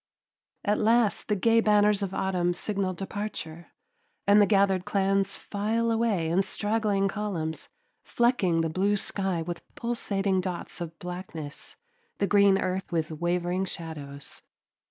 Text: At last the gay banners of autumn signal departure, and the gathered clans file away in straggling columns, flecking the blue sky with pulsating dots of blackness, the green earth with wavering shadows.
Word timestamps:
At 0.65 0.79
last 0.79 1.27
the 1.27 1.35
gay 1.35 1.59
banners 1.61 2.01
of 2.01 2.11
autumn 2.11 2.55
signal 2.55 2.95
departure, 2.95 3.67
and 4.25 4.41
the 4.41 4.47
gathered 4.47 4.83
clans 4.83 5.35
file 5.35 5.91
away 5.91 6.27
in 6.27 6.41
straggling 6.41 7.07
columns, 7.07 7.69
flecking 8.03 8.61
the 8.61 8.67
blue 8.69 8.97
sky 8.97 9.43
with 9.43 9.61
pulsating 9.75 10.41
dots 10.41 10.81
of 10.81 10.97
blackness, 10.97 11.75
the 12.17 12.25
green 12.25 12.57
earth 12.59 12.91
with 12.91 13.11
wavering 13.11 13.63
shadows. 13.63 14.41